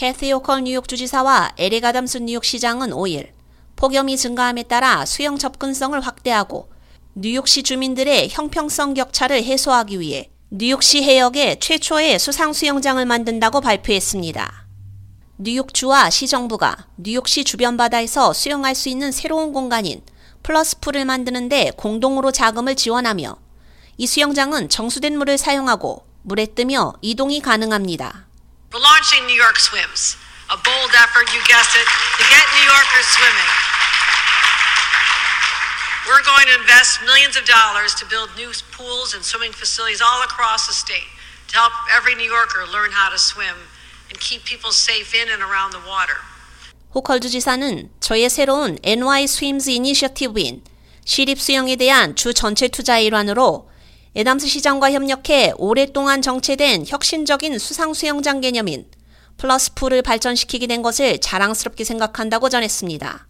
캐시 0.00 0.32
호컬 0.32 0.62
뉴욕 0.62 0.88
주지사와 0.88 1.52
에릭 1.58 1.84
아담스 1.84 2.16
뉴욕 2.22 2.42
시장은 2.42 2.88
5일 2.88 3.32
폭염이 3.76 4.16
증가함에 4.16 4.62
따라 4.62 5.04
수영 5.04 5.36
접근성을 5.36 6.00
확대하고 6.00 6.70
뉴욕시 7.14 7.62
주민들의 7.62 8.30
형평성 8.30 8.94
격차를 8.94 9.44
해소하기 9.44 10.00
위해 10.00 10.30
뉴욕시 10.48 11.02
해역에 11.02 11.58
최초의 11.60 12.18
수상 12.18 12.54
수영장을 12.54 13.04
만든다고 13.04 13.60
발표했습니다. 13.60 14.68
뉴욕주와 15.36 16.08
시정부가 16.08 16.86
뉴욕시 16.96 17.44
주변 17.44 17.76
바다에서 17.76 18.32
수영할 18.32 18.74
수 18.74 18.88
있는 18.88 19.12
새로운 19.12 19.52
공간인 19.52 20.00
Plus 20.42 20.64
Pool을 20.64 21.04
만드는데 21.04 21.72
공동으로 21.76 22.32
자금을 22.32 22.74
지원하며 22.74 23.36
이 23.98 24.06
수영장은 24.06 24.70
정수된 24.70 25.18
물을 25.18 25.36
사용하고 25.36 26.06
물에 26.22 26.46
뜨며 26.46 26.94
이동이 27.02 27.40
가능합니다. 27.40 28.29
We're 28.73 28.83
launching 28.83 29.25
New 29.25 29.37
York 29.37 29.57
Swims, 29.57 30.17
a 30.51 30.57
bold 30.59 30.91
effort, 30.99 31.31
you 31.33 31.39
guessed 31.47 31.75
it, 31.75 31.87
to 32.19 32.23
get 32.27 32.43
New 32.53 32.65
Yorkers 32.67 33.07
swimming. 33.15 33.51
We're 36.05 36.21
going 36.21 36.45
to 36.53 36.55
invest 36.61 37.01
millions 37.03 37.35
of 37.37 37.45
dollars 37.45 37.95
to 37.95 38.05
build 38.05 38.29
new 38.37 38.51
pools 38.71 39.15
and 39.15 39.23
swimming 39.25 39.51
facilities 39.51 40.01
all 40.01 40.21
across 40.21 40.67
the 40.67 40.73
state 40.73 41.09
to 41.49 41.57
help 41.57 41.73
every 41.89 42.13
New 42.15 42.29
Yorker 42.29 42.65
learn 42.71 42.91
how 42.91 43.09
to 43.09 43.17
swim 43.17 43.55
and 44.09 44.19
keep 44.19 44.45
people 44.45 44.71
safe 44.71 45.15
in 45.15 45.29
and 45.29 45.41
around 45.41 45.71
the 45.71 45.81
water. 45.87 46.17
호컬 46.93 47.19
주지사는 47.19 47.89
저의 47.99 48.29
새로운 48.29 48.77
NY 48.83 49.27
스윙즈 49.27 49.69
이니셔티브인 49.69 50.63
시립 51.05 51.41
수영에 51.41 51.75
대한 51.75 52.15
주 52.15 52.33
전체 52.33 52.67
투자의 52.67 53.05
일환으로 53.05 53.68
아담스 54.16 54.48
시장과 54.48 54.90
협력해 54.90 55.52
오랫동안 55.56 56.20
정체된 56.20 56.84
혁신적인 56.86 57.58
수상 57.60 57.94
수영장 57.94 58.40
개념인 58.40 58.86
Plus 59.36 59.60
Pool을 59.60 60.02
발전시키게 60.02 60.66
된 60.66 60.82
것을 60.82 61.18
자랑스럽게 61.18 61.84
생각한다고 61.84 62.48
전했습니다. 62.48 63.28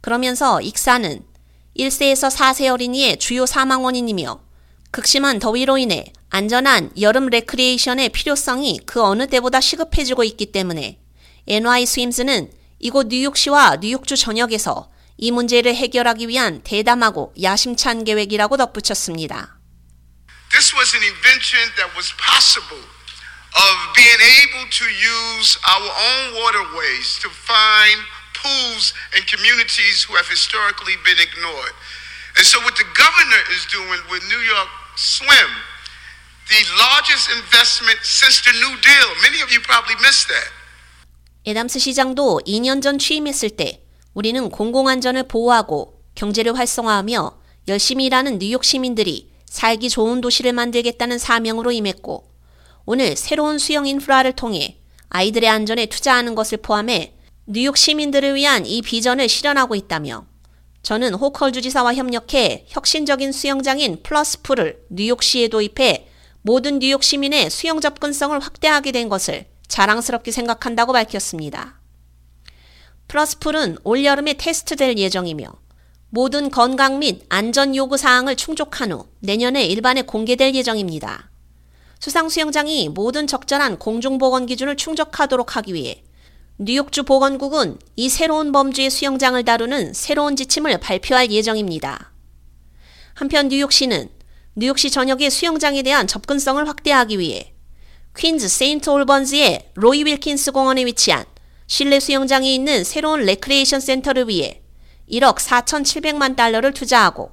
그러면서 0.00 0.62
익사는 0.62 1.22
1세에서 1.76 2.34
4세 2.34 2.72
어린이의 2.72 3.18
주요 3.18 3.44
사망 3.44 3.84
원인이며 3.84 4.40
극심한 4.90 5.38
더위로 5.38 5.76
인해 5.76 6.12
안전한 6.30 6.90
여름 7.00 7.26
레크리에이션의 7.26 8.08
필요성이 8.08 8.80
그 8.86 9.02
어느 9.02 9.26
때보다 9.26 9.60
시급해지고 9.60 10.24
있기 10.24 10.46
때문에 10.52 10.98
NY 11.46 11.84
SWIMS는 11.84 12.50
이곳 12.78 13.08
뉴욕시와 13.08 13.76
뉴욕주 13.76 14.16
전역에서 14.16 14.90
이 15.18 15.30
문제를 15.30 15.74
해결하기 15.74 16.28
위한 16.28 16.62
대담하고 16.64 17.34
야심찬 17.40 18.04
계획이라고 18.04 18.56
덧붙였습니다. 18.56 19.61
This 20.62 20.78
was 20.78 20.94
an 20.94 21.02
invention 21.02 21.74
that 21.74 21.90
was 21.98 22.14
possible 22.22 22.78
of 22.78 23.74
being 23.98 24.22
able 24.46 24.70
to 24.70 24.86
use 24.86 25.58
our 25.66 25.90
own 25.90 26.38
waterways 26.38 27.18
to 27.18 27.28
find 27.34 27.98
pools 28.38 28.94
and 29.10 29.26
communities 29.26 30.06
who 30.06 30.14
have 30.14 30.30
historically 30.30 30.94
been 31.02 31.18
ignored. 31.18 31.74
And 32.38 32.46
so, 32.46 32.62
what 32.62 32.78
the 32.78 32.86
governor 32.94 33.42
is 33.50 33.66
doing 33.74 34.06
with 34.06 34.22
New 34.30 34.38
York 34.38 34.70
Swim, 34.94 35.50
the 36.46 36.62
largest 36.78 37.26
investment 37.34 37.98
since 38.06 38.38
the 38.46 38.54
New 38.54 38.78
Deal, 38.78 39.08
many 39.26 39.42
of 39.42 39.50
you 39.50 39.58
probably 39.66 39.98
missed 39.98 40.30
that. 40.30 40.46
에담스 41.42 41.80
시장도 41.80 42.46
2년 42.46 42.80
전 42.80 43.00
취임했을 43.02 43.50
때 43.50 43.82
우리는 44.14 44.48
공공안전을 44.48 45.26
보호하고 45.26 45.98
경제를 46.14 46.56
활성화하며 46.56 47.34
열심히 47.66 48.06
일하는 48.06 48.38
뉴욕 48.38 48.62
시민들이 48.62 49.31
살기 49.52 49.90
좋은 49.90 50.22
도시를 50.22 50.54
만들겠다는 50.54 51.18
사명으로 51.18 51.72
임했고 51.72 52.24
오늘 52.86 53.16
새로운 53.16 53.58
수영 53.58 53.86
인프라를 53.86 54.32
통해 54.32 54.78
아이들의 55.10 55.46
안전에 55.46 55.86
투자하는 55.86 56.34
것을 56.34 56.56
포함해 56.56 57.12
뉴욕 57.44 57.76
시민들을 57.76 58.34
위한 58.34 58.64
이 58.64 58.80
비전을 58.80 59.28
실현하고 59.28 59.74
있다며 59.74 60.24
저는 60.82 61.12
호컬 61.12 61.52
주지사와 61.52 61.94
협력해 61.94 62.64
혁신적인 62.68 63.30
수영장인 63.32 64.02
플러스풀을 64.02 64.86
뉴욕시에 64.88 65.48
도입해 65.48 66.08
모든 66.40 66.78
뉴욕 66.78 67.02
시민의 67.02 67.50
수영 67.50 67.82
접근성을 67.82 68.40
확대하게 68.40 68.90
된 68.90 69.10
것을 69.10 69.44
자랑스럽게 69.68 70.30
생각한다고 70.30 70.94
밝혔습니다. 70.94 71.78
플러스풀은 73.06 73.76
올여름에 73.84 74.32
테스트될 74.32 74.96
예정이며 74.96 75.52
모든 76.14 76.50
건강 76.50 76.98
및 76.98 77.24
안전 77.30 77.74
요구 77.74 77.96
사항을 77.96 78.36
충족한 78.36 78.92
후 78.92 79.06
내년에 79.20 79.64
일반에 79.64 80.02
공개될 80.02 80.54
예정입니다. 80.54 81.30
수상 82.00 82.28
수영장이 82.28 82.90
모든 82.90 83.26
적절한 83.26 83.78
공중보건 83.78 84.44
기준을 84.44 84.76
충족하도록 84.76 85.56
하기 85.56 85.72
위해 85.72 86.04
뉴욕주 86.58 87.04
보건국은 87.04 87.78
이 87.96 88.10
새로운 88.10 88.52
범주의 88.52 88.90
수영장을 88.90 89.42
다루는 89.42 89.94
새로운 89.94 90.36
지침을 90.36 90.80
발표할 90.80 91.32
예정입니다. 91.32 92.12
한편 93.14 93.48
뉴욕시는 93.48 94.10
뉴욕시 94.54 94.90
전역의 94.90 95.30
수영장에 95.30 95.80
대한 95.80 96.06
접근성을 96.06 96.68
확대하기 96.68 97.18
위해 97.18 97.54
퀸즈 98.18 98.48
세인트 98.48 98.90
올번즈의 98.90 99.70
로이 99.76 100.04
윌킨스 100.04 100.52
공원에 100.52 100.84
위치한 100.84 101.24
실내 101.66 102.00
수영장이 102.00 102.54
있는 102.54 102.84
새로운 102.84 103.22
레크레이션 103.22 103.80
센터를 103.80 104.28
위해 104.28 104.61
1억 105.10 105.36
4,700만 105.36 106.36
달러를 106.36 106.72
투자하고 106.72 107.32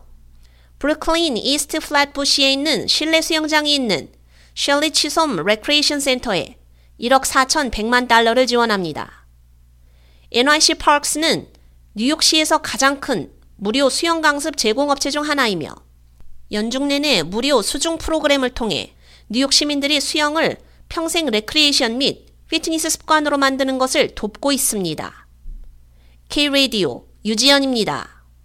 브루클린 0.79 1.37
이스트 1.37 1.79
플랫부시에 1.79 2.53
있는 2.53 2.87
실내 2.87 3.21
수영장이 3.21 3.73
있는 3.73 4.11
셜리 4.55 4.91
치솜 4.91 5.43
레크레이션 5.45 5.99
센터에 5.99 6.57
1억 6.99 7.23
4,100만 7.23 8.07
달러를 8.07 8.47
지원합니다. 8.47 9.25
NYC 10.31 10.75
Parks는 10.75 11.47
뉴욕시에서 11.95 12.59
가장 12.59 12.99
큰 12.99 13.31
무료 13.55 13.89
수영 13.89 14.21
강습 14.21 14.57
제공업체 14.57 15.11
중 15.11 15.23
하나이며 15.23 15.75
연중 16.51 16.87
내내 16.87 17.23
무료 17.23 17.61
수중 17.61 17.97
프로그램을 17.97 18.51
통해 18.51 18.95
뉴욕 19.27 19.51
시민들이 19.51 19.99
수영을 19.99 20.57
평생 20.87 21.25
레크리에이션 21.27 21.97
및 21.97 22.25
피트니스 22.49 22.89
습관으로 22.89 23.37
만드는 23.37 23.77
것을 23.77 24.15
돕고 24.15 24.51
있습니다. 24.51 25.27
K-Radio 26.29 27.08
유지연입니다. 27.25 28.18